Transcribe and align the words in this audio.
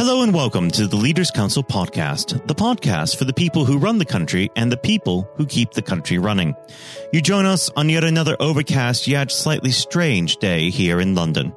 Hello 0.00 0.22
and 0.22 0.32
welcome 0.32 0.70
to 0.70 0.86
the 0.86 0.96
Leaders 0.96 1.30
Council 1.30 1.62
podcast, 1.62 2.46
the 2.46 2.54
podcast 2.54 3.18
for 3.18 3.26
the 3.26 3.34
people 3.34 3.66
who 3.66 3.76
run 3.76 3.98
the 3.98 4.06
country 4.06 4.50
and 4.56 4.72
the 4.72 4.76
people 4.78 5.30
who 5.36 5.44
keep 5.44 5.72
the 5.72 5.82
country 5.82 6.16
running. 6.16 6.56
You 7.12 7.20
join 7.20 7.44
us 7.44 7.68
on 7.76 7.90
yet 7.90 8.02
another 8.02 8.34
overcast 8.40 9.06
yet 9.06 9.30
slightly 9.30 9.70
strange 9.70 10.38
day 10.38 10.70
here 10.70 11.02
in 11.02 11.14
London. 11.14 11.54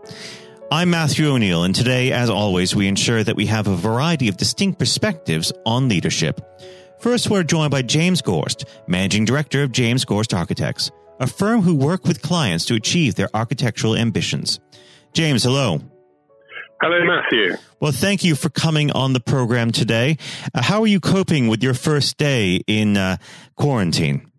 I'm 0.70 0.90
Matthew 0.90 1.29
O'Neill, 1.29 1.64
and 1.64 1.74
today, 1.74 2.11
as 2.11 2.29
always, 2.29 2.75
we 2.75 2.89
ensure 2.89 3.24
that 3.24 3.38
we 3.38 3.46
have 3.46 3.68
a 3.68 3.78
variety 3.78 4.28
of 4.28 4.36
distinct 4.36 4.78
perspectives 4.78 5.54
on 5.66 5.88
leadership. 5.88 6.41
First, 7.00 7.30
we're 7.30 7.44
joined 7.44 7.71
by 7.71 7.82
James 7.82 8.21
Gorst, 8.21 8.66
Managing 8.88 9.23
Director 9.23 9.64
of 9.64 9.71
James 9.71 10.04
Gorst 10.04 10.34
Architects, 10.34 10.91
a 11.21 11.28
firm 11.28 11.62
who 11.62 11.75
work 11.75 12.04
with 12.04 12.21
clients 12.21 12.66
to 12.66 12.75
achieve 12.75 13.16
their 13.16 13.30
architectural 13.34 13.96
ambitions. 13.96 14.60
James, 15.14 15.44
hello. 15.44 15.80
Hello, 16.84 17.00
Matthew. 17.05 17.55
Well, 17.79 17.93
thank 17.93 18.25
you 18.25 18.36
for 18.36 18.50
coming 18.50 18.91
on 18.91 19.14
the 19.14 19.21
program 19.21 19.71
today. 19.71 20.18
Uh, 20.54 20.61
how 20.61 20.82
are 20.82 20.87
you 20.87 21.00
coping 21.00 21.47
with 21.47 21.64
your 21.64 21.74
first 21.74 22.18
day 22.18 22.60
in 22.68 22.97
uh, 22.97 23.15
quarantine? 23.55 24.29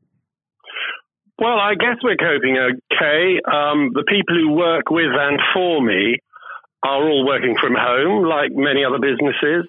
Well, 1.39 1.57
I 1.57 1.73
guess 1.73 1.97
we're 2.03 2.21
coping 2.21 2.59
okay. 2.59 3.41
Um, 3.51 3.93
the 3.95 4.05
people 4.07 4.37
who 4.37 4.53
work 4.53 4.91
with 4.91 5.09
and 5.09 5.41
for 5.55 5.81
me 5.81 6.19
are 6.83 7.09
all 7.09 7.25
working 7.25 7.57
from 7.59 7.77
home, 7.79 8.29
like 8.29 8.51
many 8.53 8.85
other 8.85 8.99
businesses. 9.01 9.65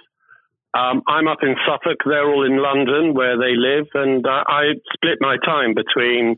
Um, 0.77 1.01
I'm 1.07 1.29
up 1.29 1.39
in 1.43 1.55
Suffolk. 1.65 1.99
They're 2.03 2.27
all 2.27 2.45
in 2.45 2.61
London, 2.61 3.13
where 3.13 3.37
they 3.37 3.55
live, 3.55 3.87
and 3.93 4.27
uh, 4.27 4.43
I 4.47 4.75
split 4.91 5.19
my 5.21 5.37
time 5.45 5.75
between 5.75 6.35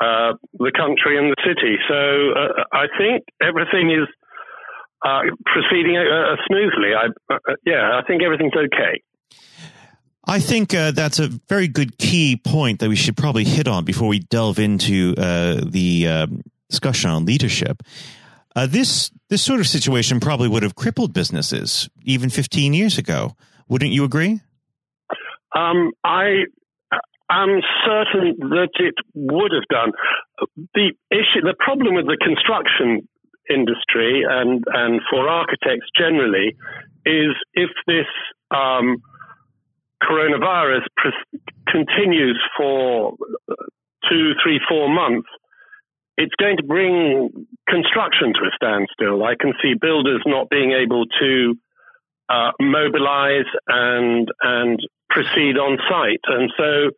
uh, 0.00 0.32
the 0.54 0.72
country 0.74 1.18
and 1.18 1.28
the 1.28 1.36
city. 1.44 1.76
So 1.86 2.40
uh, 2.40 2.64
I 2.72 2.86
think 2.96 3.24
everything 3.42 3.90
is 3.90 4.08
uh, 5.04 5.20
proceeding 5.46 5.96
uh, 5.96 6.02
uh, 6.02 6.36
smoothly. 6.46 6.94
I, 6.94 7.06
uh, 7.32 7.54
yeah, 7.64 7.98
I 7.98 8.06
think 8.06 8.22
everything's 8.22 8.54
okay. 8.54 9.02
I 10.24 10.40
think 10.40 10.74
uh, 10.74 10.90
that's 10.90 11.18
a 11.18 11.28
very 11.48 11.68
good 11.68 11.96
key 11.98 12.36
point 12.36 12.80
that 12.80 12.88
we 12.88 12.96
should 12.96 13.16
probably 13.16 13.44
hit 13.44 13.66
on 13.66 13.84
before 13.84 14.08
we 14.08 14.18
delve 14.18 14.58
into 14.58 15.14
uh, 15.16 15.60
the 15.64 16.06
um, 16.06 16.42
discussion 16.68 17.10
on 17.10 17.24
leadership. 17.24 17.82
this 18.68 19.10
this 19.30 19.42
sort 19.42 19.60
of 19.60 19.66
situation 19.66 20.20
probably 20.20 20.48
would 20.48 20.62
have 20.62 20.74
crippled 20.74 21.12
businesses 21.12 21.88
even 22.02 22.28
15 22.28 22.74
years 22.74 22.98
ago. 22.98 23.36
Wouldn't 23.68 23.92
you 23.92 24.04
agree? 24.04 24.40
Um, 25.54 25.92
I 26.04 26.44
am 27.30 27.60
certain 27.86 28.36
that 28.50 28.70
it 28.78 28.94
would 29.14 29.52
have 29.52 29.68
done. 29.70 29.92
The 30.74 30.92
issue, 31.10 31.40
the 31.42 31.54
problem 31.58 31.94
with 31.94 32.06
the 32.06 32.18
construction 32.22 33.08
industry 33.50 34.22
and, 34.28 34.64
and 34.66 35.00
for 35.10 35.28
architects 35.28 35.86
generally 35.96 36.56
is 37.06 37.34
if 37.54 37.70
this 37.86 38.06
um, 38.50 39.02
coronavirus 40.02 40.82
pres- 40.96 41.40
continues 41.66 42.40
for 42.56 43.14
two, 44.08 44.32
three, 44.42 44.60
four 44.68 44.88
months, 44.88 45.28
it's 46.16 46.34
going 46.40 46.56
to 46.56 46.64
bring 46.64 47.46
construction 47.68 48.32
to 48.34 48.40
a 48.40 48.50
standstill. 48.54 49.22
I 49.24 49.34
can 49.38 49.52
see 49.62 49.74
builders 49.80 50.22
not 50.26 50.50
being 50.50 50.72
able 50.72 51.04
to 51.20 51.54
uh, 52.28 52.50
mobilize 52.60 53.46
and 53.68 54.28
and 54.42 54.80
proceed 55.08 55.56
on 55.56 55.78
site, 55.88 56.20
and 56.26 56.52
so 56.58 56.90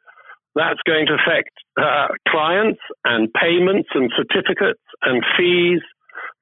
that's 0.54 0.80
going 0.86 1.06
to 1.06 1.14
affect 1.14 1.50
uh, 1.80 2.08
clients 2.28 2.80
and 3.04 3.28
payments 3.32 3.88
and 3.94 4.10
certificates 4.16 4.82
and 5.02 5.22
fees 5.36 5.80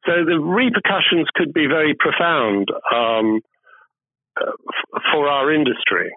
so 0.08 0.24
the 0.24 0.40
repercussions 0.40 1.28
could 1.34 1.52
be 1.52 1.66
very 1.66 1.94
profound 1.98 2.68
um, 2.94 3.40
for 5.12 5.28
our 5.28 5.52
industry. 5.52 6.10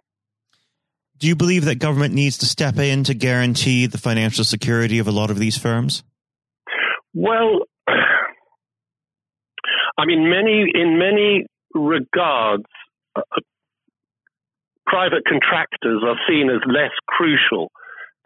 Do 1.17 1.27
you 1.27 1.35
believe 1.35 1.65
that 1.65 1.75
government 1.75 2.13
needs 2.13 2.37
to 2.39 2.45
step 2.45 2.77
in 2.77 3.03
to 3.03 3.13
guarantee 3.13 3.87
the 3.87 3.97
financial 3.97 4.45
security 4.45 4.99
of 4.99 5.07
a 5.07 5.11
lot 5.11 5.29
of 5.29 5.37
these 5.37 5.57
firms? 5.57 6.03
Well, 7.13 7.65
I 9.97 10.05
mean, 10.05 10.29
many 10.29 10.71
in 10.73 10.97
many 10.97 11.45
regards, 11.73 12.63
uh, 13.15 13.21
private 14.87 15.23
contractors 15.27 16.01
are 16.03 16.17
seen 16.27 16.49
as 16.49 16.61
less 16.65 16.91
crucial 17.07 17.71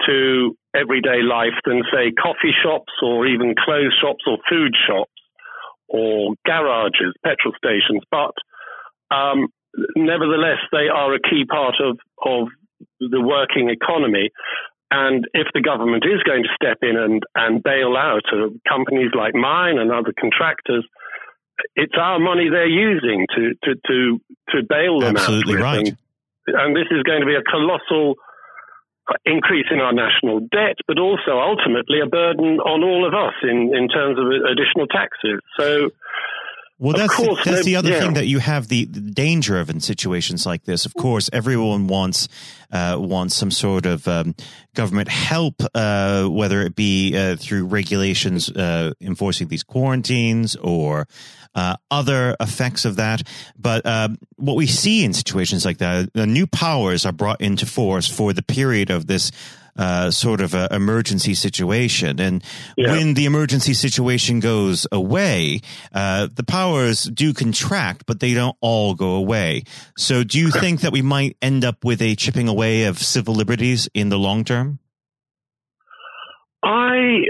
to 0.06 0.56
everyday 0.76 1.22
life 1.22 1.58
than, 1.66 1.84
say, 1.92 2.12
coffee 2.12 2.54
shops 2.64 2.94
or 3.02 3.26
even 3.26 3.56
clothes 3.58 3.96
shops 4.00 4.24
or 4.28 4.38
food 4.50 4.74
shops 4.88 5.15
or 5.88 6.36
garages, 6.46 7.14
petrol 7.24 7.54
stations, 7.58 8.04
but 8.12 8.34
um, 9.16 9.48
nevertheless, 9.96 10.60
they 10.72 10.88
are 10.94 11.14
a 11.14 11.20
key 11.20 11.46
part 11.46 11.76
of, 11.80 12.00
of 12.24 12.48
the 13.00 13.22
working 13.22 13.70
economy. 13.70 14.30
And 14.92 15.26
if 15.34 15.48
the 15.54 15.62
government 15.62 16.06
is 16.06 16.22
going 16.24 16.44
to 16.44 16.50
step 16.56 16.78
in 16.82 16.96
and, 16.96 17.24
and 17.36 17.64
bail 17.64 17.98
out 17.98 18.24
uh, 18.32 18.50
companies 18.68 19.12
like 19.18 19.34
mine 19.34 19.78
and 19.78 19.92
other 19.92 20.14
contractors, 20.20 20.86
it's 21.76 21.96
our 21.98 22.20
money 22.20 22.50
they're 22.50 22.68
using 22.68 23.26
to, 23.36 23.54
to, 23.64 23.76
to, 23.88 24.22
to 24.50 24.64
bail 24.68 25.00
them 25.00 25.18
Absolutely 25.18 25.62
out. 25.62 25.62
Absolutely 25.62 25.62
right. 25.62 25.88
And, 26.48 26.56
and 26.56 26.76
this 26.76 26.88
is 26.92 27.04
going 27.04 27.22
to 27.22 27.26
be 27.26 27.36
a 27.36 27.44
colossal 27.44 28.16
increase 29.26 29.68
in 29.72 29.80
our 29.80 29.94
national 29.94 30.40
debt, 30.40 30.78
but 30.88 31.00
also 31.00 31.40
ultimately 31.40 32.00
a 32.02 32.08
burden 32.08 32.60
on 32.60 32.84
all 32.84 33.06
of 33.06 33.14
us 33.14 33.34
in, 33.44 33.76
in 33.76 33.88
terms 33.88 34.18
of 34.18 34.26
additional 34.50 34.88
taxes. 34.88 35.40
So, 35.60 35.90
well, 36.78 36.94
that's 36.94 37.16
course, 37.16 37.44
the, 37.44 37.52
that's 37.52 37.66
the 37.66 37.78
other 37.78 37.92
yeah. 37.92 38.00
thing 38.00 38.14
that 38.16 38.28
you 38.28 38.40
have 38.40 38.68
the, 38.68 38.84
the, 38.86 39.00
danger 39.00 39.60
of 39.60 39.70
in 39.70 39.80
situations 39.80 40.46
like 40.46 40.66
this. 40.66 40.86
Of 40.86 40.94
course, 40.94 41.30
everyone 41.32 41.88
wants 41.88 42.28
uh, 42.70 42.98
wants 43.00 43.36
some 43.36 43.50
sort 43.50 43.86
of 43.86 44.06
um, 44.10 44.36
government 44.74 45.08
help, 45.08 45.64
uh, 45.74 46.26
whether 46.26 46.62
it 46.62 46.76
be 46.76 47.16
uh, 47.16 47.38
through 47.38 47.66
regulations 47.66 48.50
uh, 48.50 48.92
enforcing 49.00 49.48
these 49.48 49.64
quarantines 49.64 50.58
or 50.58 51.08
uh, 51.56 51.78
other 51.90 52.36
effects 52.42 52.84
of 52.84 52.98
that. 52.98 53.24
But 53.58 53.86
um, 53.86 54.18
what 54.36 54.58
we 54.58 54.68
see 54.68 55.06
in 55.06 55.14
situations 55.14 55.66
like 55.66 55.78
that, 55.78 56.12
the 56.14 56.28
new 56.28 56.46
powers 56.46 57.06
are 57.06 57.14
brought 57.14 57.40
into 57.40 57.66
force 57.66 58.10
for 58.10 58.34
the 58.34 58.44
period 58.44 58.90
of 58.90 59.08
this 59.08 59.32
uh, 59.78 60.12
sort 60.12 60.42
of 60.42 60.54
a 60.54 60.68
emergency 60.72 61.34
situation. 61.34 62.20
And 62.20 62.44
yeah. 62.78 62.92
when 62.92 63.14
the 63.14 63.26
emergency 63.26 63.74
situation 63.74 64.40
goes 64.40 64.88
away, 64.92 65.62
uh, 65.94 66.28
the 66.34 66.44
powers 66.44 67.04
do 67.04 67.34
contract, 67.34 68.06
but 68.06 68.20
they 68.20 68.34
don't 68.34 68.56
all 68.62 68.96
go 68.96 69.16
away. 69.16 69.64
So 69.98 70.24
do 70.24 70.40
you 70.40 70.52
think 70.52 70.82
that 70.82 70.92
we 70.92 71.02
might 71.02 71.38
end 71.42 71.66
up 71.66 71.84
with 71.84 72.02
a 72.02 72.16
chipping 72.16 72.48
away 72.48 72.84
of 72.84 73.00
civil 73.00 73.34
liberties 73.34 73.90
in 73.94 74.10
the 74.10 74.18
long 74.18 74.44
term? 74.44 74.80
I 76.64 77.26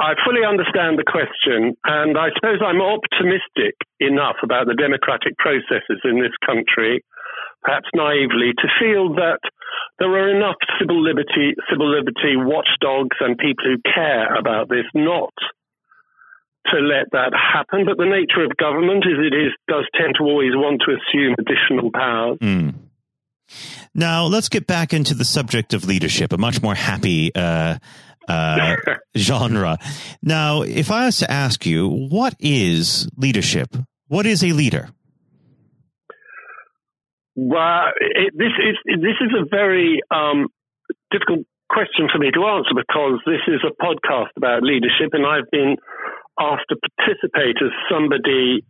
I 0.00 0.14
fully 0.24 0.44
understand 0.46 0.98
the 0.98 1.04
question, 1.06 1.76
and 1.84 2.18
I 2.18 2.28
suppose 2.34 2.60
I'm 2.64 2.80
optimistic 2.80 3.76
enough 4.00 4.36
about 4.42 4.66
the 4.66 4.74
democratic 4.74 5.36
processes 5.38 6.00
in 6.04 6.20
this 6.20 6.32
country 6.44 7.02
perhaps 7.64 7.88
naively, 7.94 8.52
to 8.60 8.68
feel 8.78 9.14
that 9.14 9.40
there 9.98 10.10
are 10.10 10.34
enough 10.34 10.56
civil 10.80 11.02
liberty, 11.02 11.54
civil 11.70 11.90
liberty 11.90 12.36
watchdogs 12.36 13.16
and 13.20 13.38
people 13.38 13.64
who 13.64 13.78
care 13.94 14.34
about 14.34 14.68
this 14.68 14.84
not 14.94 15.32
to 16.72 16.78
let 16.78 17.10
that 17.12 17.32
happen. 17.34 17.84
But 17.84 17.98
the 17.98 18.06
nature 18.06 18.44
of 18.44 18.56
government 18.56 19.04
is 19.04 19.18
it 19.18 19.34
is 19.34 19.52
does 19.68 19.86
tend 19.94 20.14
to 20.18 20.24
always 20.24 20.54
want 20.54 20.82
to 20.86 20.96
assume 20.96 21.34
additional 21.38 21.90
powers. 21.92 22.38
Mm. 22.40 22.74
Now 23.94 24.24
let's 24.24 24.48
get 24.48 24.66
back 24.66 24.92
into 24.92 25.14
the 25.14 25.24
subject 25.24 25.74
of 25.74 25.84
leadership, 25.84 26.32
a 26.32 26.38
much 26.38 26.62
more 26.62 26.74
happy 26.74 27.34
uh, 27.34 27.78
uh, 28.26 28.76
genre. 29.16 29.78
Now, 30.22 30.62
if 30.62 30.90
I 30.90 31.06
was 31.06 31.18
to 31.18 31.30
ask 31.30 31.66
you, 31.66 31.88
what 31.88 32.34
is 32.40 33.08
leadership? 33.16 33.76
What 34.08 34.26
is 34.26 34.42
a 34.42 34.52
leader? 34.52 34.88
Well, 37.36 37.90
it, 38.00 38.32
this 38.36 38.54
is 38.58 38.76
this 38.86 39.18
is 39.20 39.32
a 39.34 39.44
very 39.48 40.00
um, 40.10 40.46
difficult 41.10 41.46
question 41.68 42.06
for 42.12 42.18
me 42.18 42.30
to 42.30 42.46
answer 42.46 42.74
because 42.74 43.18
this 43.26 43.42
is 43.48 43.60
a 43.66 43.74
podcast 43.82 44.30
about 44.36 44.62
leadership, 44.62 45.10
and 45.12 45.26
I've 45.26 45.50
been 45.50 45.76
asked 46.38 46.70
to 46.70 46.76
participate 46.98 47.56
as 47.58 47.74
somebody 47.90 48.62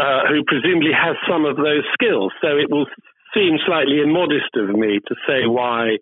uh, 0.00 0.28
who 0.28 0.44
presumably 0.46 0.92
has 0.96 1.16
some 1.28 1.44
of 1.44 1.56
those 1.56 1.84
skills. 1.92 2.32
So 2.40 2.56
it 2.56 2.70
will 2.70 2.86
seem 3.34 3.58
slightly 3.66 4.00
immodest 4.00 4.56
of 4.56 4.68
me 4.70 5.00
to 5.06 5.14
say 5.28 5.46
why 5.46 5.98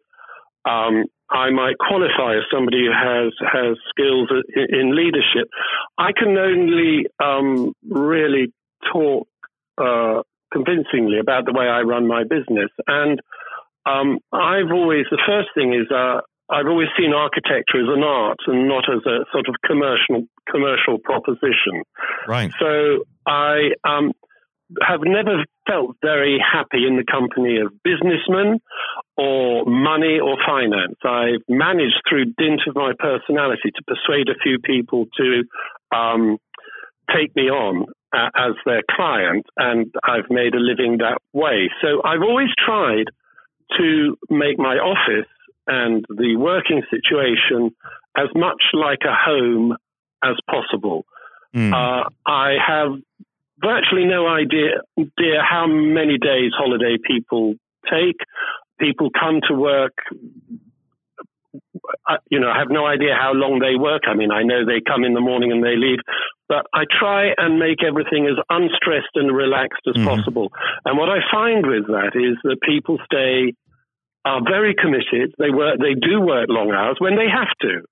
um, 0.65 1.05
I 1.31 1.51
might 1.51 1.77
qualify 1.79 2.37
as 2.37 2.45
somebody 2.53 2.87
who 2.87 2.93
has 2.93 3.33
has 3.43 3.77
skills 3.91 4.31
in, 4.55 4.95
leadership. 4.97 5.49
I 5.99 6.13
can 6.13 6.37
only 6.39 7.07
um, 7.23 7.73
really 7.89 8.53
talk 8.93 9.29
uh, 9.77 10.23
convincingly 10.53 11.19
about 11.19 11.45
the 11.47 11.53
way 11.53 11.67
I 11.67 11.81
run 11.83 12.07
my 12.07 12.25
business. 12.25 12.71
And 12.87 13.21
um, 13.87 14.19
I've 14.33 14.71
always, 14.73 15.07
the 15.11 15.23
first 15.27 15.49
thing 15.55 15.75
is, 15.75 15.91
uh, 15.91 16.21
I've 16.51 16.67
always 16.67 16.89
seen 16.99 17.13
architecture 17.13 17.81
as 17.81 17.89
an 17.89 18.03
art 18.03 18.39
and 18.47 18.69
not 18.69 18.85
as 18.89 19.05
a 19.05 19.25
sort 19.33 19.49
of 19.49 19.55
commercial 19.67 20.27
commercial 20.51 20.99
proposition. 20.99 21.85
Right. 22.27 22.51
So 22.59 23.05
I 23.27 23.73
um, 23.85 24.13
have 24.81 25.01
never 25.05 25.45
felt 25.67 25.97
very 26.03 26.39
happy 26.41 26.87
in 26.87 26.97
the 26.97 27.05
company 27.05 27.59
of 27.61 27.73
businessmen 27.85 28.61
or 29.17 29.65
money 29.67 30.19
or 30.21 30.37
finance. 30.47 30.97
I've 31.05 31.45
managed 31.49 32.01
through 32.09 32.33
dint 32.39 32.63
of 32.67 32.75
my 32.75 32.93
personality 32.99 33.71
to 33.75 33.83
persuade 33.87 34.29
a 34.29 34.39
few 34.43 34.59
people 34.59 35.07
to 35.19 35.45
um, 35.95 36.39
take 37.15 37.35
me 37.37 37.51
on 37.51 37.87
uh, 38.13 38.31
as 38.35 38.53
their 38.65 38.83
client, 38.91 39.47
and 39.57 39.95
I've 40.03 40.31
made 40.31 40.55
a 40.55 40.59
living 40.59 40.99
that 40.99 41.19
way. 41.33 41.71
So 41.83 42.03
I've 42.05 42.23
always 42.23 42.49
tried 42.65 43.07
to 43.77 44.17
make 44.31 44.59
my 44.59 44.77
office 44.77 45.29
and 45.67 46.05
the 46.09 46.37
working 46.37 46.83
situation 46.91 47.75
as 48.17 48.29
much 48.35 48.63
like 48.73 49.01
a 49.05 49.15
home 49.15 49.77
as 50.25 50.37
possible. 50.51 51.05
Mm. 51.55 51.73
Uh, 51.73 52.09
I 52.27 52.57
have 52.67 52.93
virtually 53.61 54.05
no 54.05 54.27
idea, 54.27 54.83
idea 54.99 55.43
how 55.43 55.67
many 55.67 56.19
days 56.19 56.53
holiday 56.57 56.97
people 57.05 57.55
take. 57.91 58.17
People 58.79 59.11
come 59.11 59.41
to 59.49 59.55
work. 59.55 59.95
You 62.31 62.41
know, 62.41 62.51
I 62.51 62.59
have 62.59 62.71
no 62.71 62.87
idea 62.87 63.15
how 63.19 63.33
long 63.33 63.59
they 63.59 63.77
work. 63.77 64.03
I 64.07 64.15
mean, 64.15 64.31
I 64.31 64.43
know 64.43 64.65
they 64.65 64.81
come 64.81 65.05
in 65.05 65.15
the 65.15 65.21
morning 65.21 65.53
and 65.53 65.65
they 65.65 65.77
leave, 65.77 65.99
but 66.49 66.67
I 66.75 66.85
try 66.89 67.33
and 67.37 67.59
make 67.59 67.83
everything 67.85 68.27
as 68.27 68.37
unstressed 68.51 69.15
and 69.15 69.35
relaxed 69.35 69.85
as 69.89 69.97
mm 69.97 70.05
possible. 70.05 70.51
And 70.85 70.97
what 70.97 71.09
I 71.09 71.21
find 71.31 71.67
with 71.67 71.87
that 71.89 72.13
is 72.15 72.37
that 72.45 72.61
people 72.63 72.99
stay 73.05 73.55
are 74.25 74.43
very 74.45 74.75
committed. 74.75 75.35
They 75.39 75.51
work, 75.51 75.79
they 75.79 75.95
do 75.95 76.21
work 76.21 76.49
long 76.49 76.73
hours 76.73 76.97
when 76.99 77.17
they 77.17 77.29
have 77.29 77.53
to. 77.63 77.85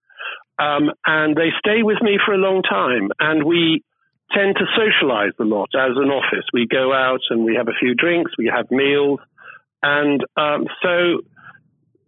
Um, 0.59 0.91
and 1.05 1.37
they 1.37 1.51
stay 1.59 1.83
with 1.83 2.01
me 2.01 2.19
for 2.25 2.33
a 2.35 2.39
long 2.39 2.63
time. 2.63 3.11
And 3.21 3.45
we 3.45 3.83
tend 4.33 4.57
to 4.57 4.67
socialize 4.77 5.33
a 5.39 5.45
lot 5.45 5.71
as 5.75 5.97
an 5.97 6.11
office. 6.11 6.45
We 6.53 6.67
go 6.67 6.93
out 6.93 7.21
and 7.31 7.45
we 7.45 7.55
have 7.57 7.69
a 7.69 7.79
few 7.79 7.95
drinks, 7.95 8.33
we 8.39 8.51
have 8.55 8.71
meals. 8.71 9.21
And 9.83 10.21
um, 10.37 10.67
so 10.83 11.21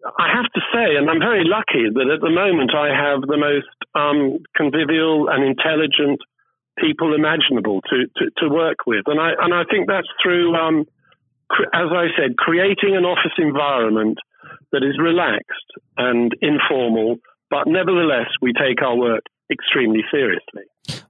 I 0.04 0.28
have 0.34 0.46
to 0.54 0.60
say, 0.72 0.96
and 0.96 1.10
I'm 1.10 1.18
very 1.18 1.42
lucky 1.44 1.90
that 1.90 2.08
at 2.10 2.20
the 2.20 2.30
moment 2.30 2.70
I 2.74 2.94
have 2.94 3.22
the 3.22 3.36
most 3.36 3.74
um, 3.94 4.38
convivial 4.54 5.28
and 5.28 5.42
intelligent 5.44 6.20
people 6.78 7.14
imaginable 7.14 7.80
to, 7.90 8.06
to, 8.16 8.30
to, 8.38 8.48
work 8.48 8.86
with. 8.86 9.02
And 9.06 9.20
I, 9.20 9.32
and 9.40 9.52
I 9.52 9.64
think 9.68 9.88
that's 9.88 10.06
through, 10.22 10.54
um, 10.54 10.86
as 11.74 11.90
I 11.90 12.06
said, 12.16 12.36
creating 12.36 12.94
an 12.94 13.04
office 13.04 13.34
environment 13.38 14.18
that 14.70 14.84
is 14.84 14.98
relaxed 15.02 15.68
and 15.96 16.32
informal, 16.40 17.16
but 17.50 17.66
nevertheless, 17.66 18.28
we 18.40 18.52
take 18.52 18.82
our 18.82 18.96
work 18.96 19.24
extremely 19.50 20.04
seriously. 20.10 20.62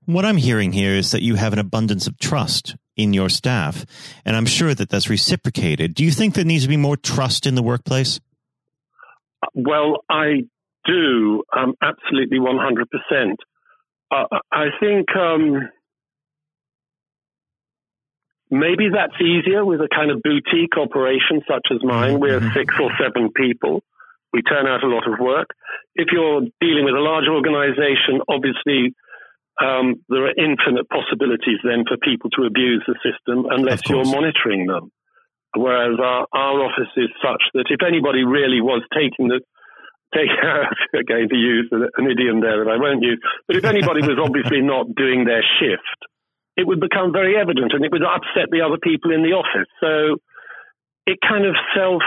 What 0.07 0.25
I'm 0.25 0.39
hearing 0.39 0.73
here 0.73 0.95
is 0.95 1.11
that 1.11 1.23
you 1.23 1.35
have 1.35 1.53
an 1.53 1.59
abundance 1.59 2.07
of 2.07 2.19
trust 2.19 2.77
in 2.97 3.13
your 3.13 3.29
staff, 3.29 3.85
and 4.25 4.37
I'm 4.37 4.47
sure 4.47 4.75
that 4.75 4.89
that's 4.89 5.11
reciprocated. 5.11 5.95
Do 5.95 6.05
you 6.05 6.11
think 6.11 6.35
there 6.35 6.45
needs 6.45 6.63
to 6.63 6.69
be 6.69 6.77
more 6.77 6.97
trust 6.97 7.47
in 7.47 7.55
the 7.55 7.63
workplace? 7.63 8.21
Well, 9.55 10.05
I 10.09 10.45
do, 10.85 11.45
um, 11.57 11.75
absolutely 11.83 12.39
100%. 12.39 13.35
Uh, 14.11 14.25
I 14.51 14.67
think 14.81 15.07
um, 15.15 15.69
maybe 18.51 18.89
that's 18.93 19.21
easier 19.21 19.65
with 19.65 19.81
a 19.81 19.89
kind 19.95 20.11
of 20.11 20.23
boutique 20.23 20.77
operation 20.77 21.43
such 21.47 21.69
as 21.71 21.79
mine. 21.83 22.15
Mm-hmm. 22.15 22.21
We're 22.21 22.53
six 22.53 22.75
or 22.81 22.91
seven 22.99 23.31
people. 23.33 23.83
We 24.33 24.43
turn 24.43 24.67
out 24.67 24.83
a 24.83 24.89
lot 24.89 25.07
of 25.11 25.19
work. 25.19 25.49
If 25.95 26.09
you're 26.13 26.43
dealing 26.61 26.85
with 26.85 26.95
a 26.95 27.01
large 27.01 27.29
organization, 27.29 28.21
obviously 28.29 28.95
um, 29.61 30.05
there 30.09 30.27
are 30.27 30.35
infinite 30.37 30.89
possibilities 30.89 31.59
then 31.65 31.85
for 31.89 31.97
people 31.97 32.31
to 32.31 32.45
abuse 32.45 32.85
the 32.87 32.95
system 33.03 33.47
unless 33.51 33.89
you're 33.89 34.05
monitoring 34.05 34.67
them. 34.67 34.91
Whereas 35.57 35.99
our, 35.99 36.27
our 36.33 36.57
office 36.65 36.93
is 36.97 37.09
such 37.23 37.43
that 37.55 37.67
if 37.71 37.81
anybody 37.87 38.25
really 38.25 38.61
was 38.61 38.83
taking 38.93 39.29
the 39.29 39.41
take 40.15 40.33
again 40.95 41.29
to 41.29 41.37
use 41.37 41.69
an 41.73 42.07
idiom 42.09 42.41
there 42.41 42.65
that 42.65 42.71
I 42.71 42.81
won't 42.81 43.03
use, 43.03 43.21
but 43.47 43.57
if 43.57 43.65
anybody 43.65 44.01
was 44.01 44.19
obviously 44.21 44.61
not 44.61 44.95
doing 44.95 45.25
their 45.25 45.45
shift, 45.61 46.01
it 46.57 46.67
would 46.67 46.81
become 46.81 47.13
very 47.13 47.37
evident 47.37 47.73
and 47.73 47.85
it 47.85 47.93
would 47.93 48.03
upset 48.03 48.51
the 48.51 48.63
other 48.63 48.79
people 48.83 49.13
in 49.13 49.23
the 49.23 49.37
office. 49.37 49.69
So 49.81 50.19
it 51.07 51.19
kind 51.27 51.47
of 51.47 51.55
self 51.75 52.03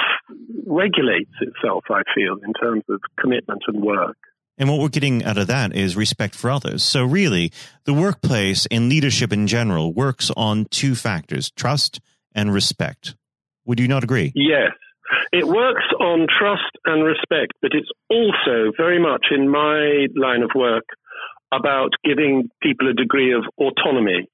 regulates 0.66 1.34
itself, 1.42 1.86
I 1.90 2.04
feel, 2.14 2.38
in 2.46 2.54
terms 2.54 2.84
of 2.90 3.02
commitment 3.20 3.64
and 3.68 3.82
work. 3.82 4.18
And 4.58 4.70
what 4.70 4.80
we're 4.80 4.90
getting 4.90 5.24
out 5.24 5.38
of 5.38 5.48
that 5.48 5.76
is 5.76 5.96
respect 5.96 6.36
for 6.36 6.52
others. 6.52 6.84
So 6.84 7.04
really, 7.04 7.52
the 7.86 7.94
workplace 7.94 8.68
and 8.70 8.90
leadership 8.90 9.34
in 9.34 9.48
general 9.48 9.94
works 9.94 10.30
on 10.38 10.66
two 10.66 10.94
factors, 10.94 11.50
trust 11.52 12.00
and 12.36 12.54
respect. 12.54 13.16
Would 13.66 13.80
you 13.80 13.88
not 13.88 14.04
agree? 14.04 14.32
Yes. 14.36 14.72
It 15.32 15.46
works 15.46 15.84
on 16.00 16.28
trust 16.40 16.72
and 16.86 17.04
respect, 17.04 17.54
but 17.62 17.72
it's 17.74 17.90
also 18.10 18.72
very 18.78 19.00
much 19.00 19.28
in 19.32 19.50
my 19.50 20.08
line 20.16 20.42
of 20.42 20.52
work 20.56 20.86
about 21.52 21.90
giving 22.04 22.50
people 22.62 22.90
a 22.90 22.94
degree 22.94 23.34
of 23.34 23.44
autonomy 23.58 24.28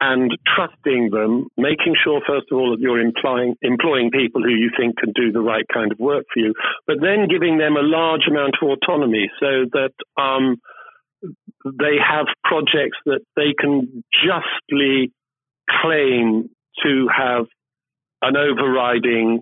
and 0.00 0.30
trusting 0.54 1.10
them, 1.10 1.46
making 1.56 1.94
sure, 2.02 2.20
first 2.26 2.46
of 2.50 2.58
all, 2.58 2.72
that 2.72 2.80
you're 2.80 3.00
employing, 3.00 3.54
employing 3.62 4.10
people 4.10 4.42
who 4.42 4.50
you 4.50 4.70
think 4.76 4.96
can 4.98 5.12
do 5.14 5.32
the 5.32 5.40
right 5.40 5.64
kind 5.72 5.90
of 5.90 5.98
work 5.98 6.24
for 6.34 6.40
you, 6.40 6.52
but 6.86 6.96
then 7.00 7.28
giving 7.30 7.56
them 7.56 7.76
a 7.76 7.82
large 7.82 8.26
amount 8.28 8.56
of 8.60 8.68
autonomy 8.68 9.30
so 9.40 9.64
that 9.72 9.92
um, 10.20 10.56
they 11.64 11.96
have 11.96 12.26
projects 12.44 12.98
that 13.06 13.20
they 13.36 13.54
can 13.58 14.04
justly 14.12 15.12
claim 15.82 16.50
to 16.84 17.08
have 17.08 17.46
an 18.26 18.36
overriding 18.36 19.40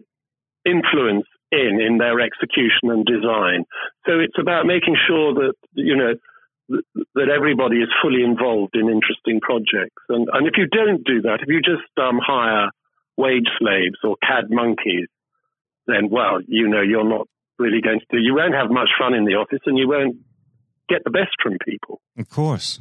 influence 0.64 1.26
in 1.52 1.80
in 1.80 1.98
their 1.98 2.20
execution 2.20 2.90
and 2.90 3.04
design. 3.04 3.64
So 4.06 4.18
it's 4.18 4.38
about 4.40 4.66
making 4.66 4.96
sure 5.06 5.34
that 5.34 5.54
you 5.74 5.96
know 5.96 6.14
that 6.68 7.28
everybody 7.28 7.76
is 7.76 7.88
fully 8.02 8.22
involved 8.24 8.74
in 8.74 8.88
interesting 8.88 9.40
projects. 9.40 10.00
And, 10.08 10.28
and 10.32 10.46
if 10.46 10.54
you 10.56 10.66
don't 10.66 11.04
do 11.04 11.22
that, 11.22 11.40
if 11.42 11.48
you 11.48 11.60
just 11.60 11.84
um, 12.00 12.18
hire 12.24 12.70
wage 13.16 13.48
slaves 13.58 13.98
or 14.02 14.16
CAD 14.22 14.50
monkeys, 14.50 15.08
then, 15.86 16.08
well, 16.10 16.40
you 16.46 16.68
know, 16.68 16.80
you're 16.80 17.08
not 17.08 17.28
really 17.58 17.80
going 17.82 18.00
to 18.00 18.06
do, 18.10 18.18
you 18.18 18.34
won't 18.34 18.54
have 18.54 18.70
much 18.70 18.88
fun 18.98 19.14
in 19.14 19.24
the 19.24 19.34
office 19.34 19.60
and 19.66 19.76
you 19.76 19.88
won't 19.88 20.16
get 20.88 21.04
the 21.04 21.10
best 21.10 21.36
from 21.42 21.58
people. 21.64 22.00
Of 22.18 22.28
course. 22.28 22.80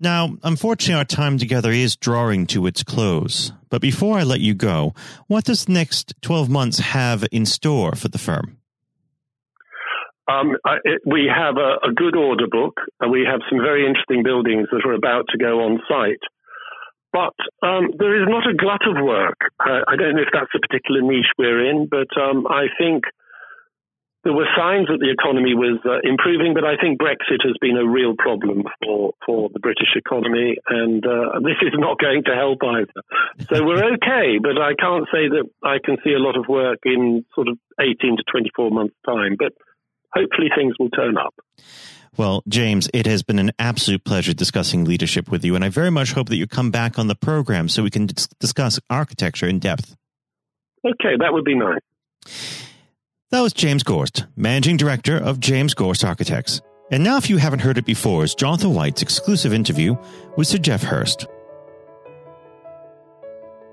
Now, 0.00 0.36
unfortunately, 0.42 0.98
our 0.98 1.04
time 1.04 1.38
together 1.38 1.70
is 1.70 1.96
drawing 1.96 2.46
to 2.48 2.66
its 2.66 2.82
close. 2.82 3.52
But 3.70 3.80
before 3.80 4.18
I 4.18 4.24
let 4.24 4.40
you 4.40 4.54
go, 4.54 4.94
what 5.28 5.44
does 5.44 5.64
the 5.64 5.72
next 5.72 6.14
12 6.22 6.48
months 6.48 6.78
have 6.78 7.24
in 7.30 7.46
store 7.46 7.94
for 7.94 8.08
the 8.08 8.18
firm? 8.18 8.58
Um, 10.26 10.56
it, 10.84 11.02
we 11.04 11.30
have 11.32 11.56
a, 11.58 11.86
a, 11.86 11.92
good 11.92 12.16
order 12.16 12.46
book, 12.50 12.80
and 12.98 13.12
we 13.12 13.28
have 13.30 13.40
some 13.50 13.58
very 13.58 13.86
interesting 13.86 14.22
buildings 14.22 14.68
that 14.72 14.88
are 14.88 14.94
about 14.94 15.26
to 15.28 15.38
go 15.38 15.60
on 15.60 15.82
site. 15.86 16.22
But 17.12 17.36
um, 17.62 17.92
there 17.98 18.20
is 18.20 18.26
not 18.26 18.48
a 18.48 18.56
glut 18.56 18.80
of 18.88 19.04
work. 19.04 19.36
Uh, 19.60 19.84
I 19.86 19.96
don't 19.96 20.16
know 20.16 20.22
if 20.22 20.32
that's 20.32 20.50
a 20.56 20.60
particular 20.66 21.02
niche 21.02 21.30
we're 21.38 21.70
in, 21.70 21.88
but 21.90 22.08
um, 22.20 22.46
I 22.48 22.66
think 22.78 23.04
there 24.24 24.32
were 24.32 24.48
signs 24.56 24.88
that 24.88 24.98
the 24.98 25.12
economy 25.12 25.54
was 25.54 25.78
uh, 25.84 26.00
improving, 26.02 26.54
but 26.54 26.64
I 26.64 26.80
think 26.80 26.98
Brexit 26.98 27.44
has 27.44 27.56
been 27.60 27.76
a 27.76 27.86
real 27.86 28.16
problem 28.16 28.64
for, 28.82 29.12
for 29.24 29.50
the 29.52 29.60
British 29.60 29.92
economy, 29.94 30.56
and 30.66 31.04
uh, 31.06 31.40
this 31.44 31.60
is 31.60 31.76
not 31.76 31.98
going 32.00 32.24
to 32.24 32.34
help 32.34 32.58
either. 32.64 33.04
So 33.52 33.64
we're 33.64 33.84
okay, 33.94 34.40
but 34.40 34.56
I 34.56 34.72
can't 34.74 35.04
say 35.12 35.28
that 35.28 35.44
I 35.62 35.76
can 35.84 35.98
see 36.02 36.12
a 36.12 36.18
lot 36.18 36.36
of 36.36 36.48
work 36.48 36.80
in 36.84 37.24
sort 37.34 37.48
of 37.48 37.58
18 37.78 38.16
to 38.16 38.24
24 38.30 38.70
months' 38.70 38.96
time. 39.04 39.36
But 39.38 39.52
hopefully 40.14 40.48
things 40.56 40.74
will 40.78 40.90
turn 40.90 41.18
up. 41.18 41.34
Well, 42.16 42.42
James, 42.48 42.88
it 42.94 43.06
has 43.06 43.22
been 43.22 43.38
an 43.38 43.52
absolute 43.58 44.04
pleasure 44.04 44.32
discussing 44.32 44.84
leadership 44.84 45.30
with 45.30 45.44
you, 45.44 45.54
and 45.54 45.64
I 45.64 45.68
very 45.68 45.90
much 45.90 46.12
hope 46.12 46.28
that 46.28 46.36
you 46.36 46.46
come 46.46 46.70
back 46.70 46.98
on 46.98 47.08
the 47.08 47.16
program 47.16 47.68
so 47.68 47.82
we 47.82 47.90
can 47.90 48.08
discuss 48.38 48.78
architecture 48.88 49.46
in 49.46 49.58
depth. 49.58 49.96
Okay, 50.84 51.16
that 51.18 51.32
would 51.32 51.44
be 51.44 51.56
nice. 51.56 52.73
That 53.34 53.40
was 53.40 53.52
James 53.52 53.82
Gorst, 53.82 54.26
Managing 54.36 54.76
Director 54.76 55.16
of 55.16 55.40
James 55.40 55.74
Gorst 55.74 56.04
Architects. 56.04 56.60
And 56.92 57.02
now, 57.02 57.16
if 57.16 57.28
you 57.28 57.36
haven't 57.36 57.58
heard 57.58 57.78
it 57.78 57.84
before, 57.84 58.22
is 58.22 58.32
Jonathan 58.32 58.72
White's 58.72 59.02
exclusive 59.02 59.52
interview 59.52 59.96
with 60.36 60.46
Sir 60.46 60.58
Geoff 60.58 60.84
Hurst. 60.84 61.26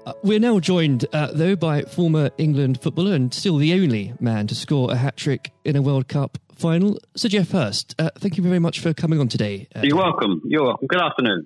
Uh, 0.07 0.13
we're 0.23 0.39
now 0.39 0.59
joined, 0.59 1.05
uh, 1.13 1.29
though, 1.31 1.55
by 1.55 1.83
former 1.83 2.31
England 2.39 2.81
footballer 2.81 3.13
and 3.13 3.31
still 3.31 3.57
the 3.57 3.75
only 3.75 4.15
man 4.19 4.47
to 4.47 4.55
score 4.55 4.91
a 4.91 4.95
hat 4.95 5.15
trick 5.15 5.51
in 5.63 5.75
a 5.75 5.81
World 5.83 6.07
Cup 6.07 6.39
final, 6.55 6.97
Sir 7.15 7.29
Geoff 7.29 7.51
Hurst. 7.51 7.93
Uh, 7.99 8.09
thank 8.17 8.37
you 8.37 8.43
very 8.43 8.57
much 8.57 8.79
for 8.79 8.95
coming 8.95 9.19
on 9.19 9.27
today. 9.27 9.67
Uh, 9.75 9.81
You're 9.83 9.95
welcome. 9.95 10.41
You're 10.43 10.63
welcome. 10.63 10.87
Good 10.87 11.01
afternoon. 11.01 11.45